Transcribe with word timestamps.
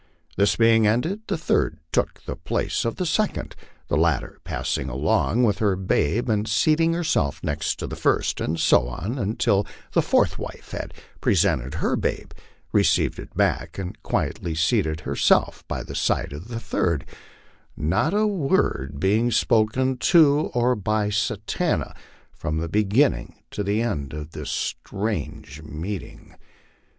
This 0.35 0.55
being 0.55 0.87
ended, 0.87 1.21
the 1.27 1.37
third 1.37 1.77
took 1.91 2.23
the 2.25 2.35
place 2.35 2.85
of 2.85 2.95
the 2.95 3.05
second, 3.05 3.55
the 3.87 3.95
latter 3.97 4.39
passing 4.43 4.89
along 4.89 5.43
with 5.43 5.59
her 5.59 5.75
babe 5.75 6.27
and 6.27 6.47
seating 6.47 6.93
herself 6.93 7.39
next 7.43 7.75
to 7.75 7.85
the 7.85 7.95
first, 7.95 8.41
and 8.41 8.59
so 8.59 8.87
on, 8.87 9.19
until 9.19 9.63
the 9.91 10.01
fourth 10.01 10.39
wife 10.39 10.71
had 10.71 10.95
pre 11.19 11.35
sented 11.35 11.75
her 11.75 11.95
babe, 11.95 12.31
received 12.71 13.19
it 13.19 13.37
back, 13.37 13.77
and 13.77 14.01
quietly 14.01 14.55
seated 14.55 15.01
herself 15.01 15.63
by 15.67 15.83
the 15.83 15.93
side 15.93 16.33
of 16.33 16.47
the 16.47 16.59
third; 16.59 17.05
not 17.77 18.11
a 18.11 18.25
word 18.25 18.99
being 18.99 19.29
spoken 19.29 19.97
to 19.97 20.49
or 20.55 20.75
by 20.75 21.11
Satanta 21.11 21.93
from 22.33 22.57
the 22.57 22.67
beginning 22.67 23.35
to 23.51 23.61
the 23.63 23.83
end 23.83 24.13
of 24.13 24.31
this 24.31 24.49
strange 24.49 25.61
meeting. 25.61 26.35